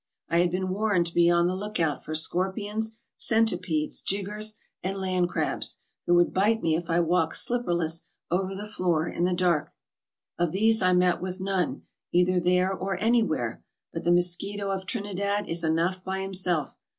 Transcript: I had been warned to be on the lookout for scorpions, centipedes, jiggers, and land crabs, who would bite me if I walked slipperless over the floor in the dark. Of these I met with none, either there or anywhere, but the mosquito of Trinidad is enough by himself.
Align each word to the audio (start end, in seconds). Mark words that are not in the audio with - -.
I 0.29 0.39
had 0.39 0.49
been 0.49 0.69
warned 0.69 1.05
to 1.05 1.13
be 1.13 1.29
on 1.29 1.45
the 1.45 1.53
lookout 1.55 2.03
for 2.03 2.15
scorpions, 2.15 2.97
centipedes, 3.15 4.01
jiggers, 4.01 4.55
and 4.81 4.97
land 4.99 5.29
crabs, 5.29 5.77
who 6.07 6.15
would 6.15 6.33
bite 6.33 6.63
me 6.63 6.73
if 6.75 6.89
I 6.89 6.99
walked 6.99 7.35
slipperless 7.35 8.05
over 8.31 8.55
the 8.55 8.65
floor 8.65 9.07
in 9.07 9.25
the 9.25 9.33
dark. 9.35 9.71
Of 10.39 10.53
these 10.53 10.81
I 10.81 10.93
met 10.93 11.21
with 11.21 11.39
none, 11.39 11.83
either 12.11 12.39
there 12.39 12.73
or 12.73 12.99
anywhere, 12.99 13.63
but 13.93 14.03
the 14.03 14.11
mosquito 14.11 14.71
of 14.71 14.87
Trinidad 14.87 15.47
is 15.47 15.63
enough 15.63 16.03
by 16.03 16.21
himself. 16.21 16.75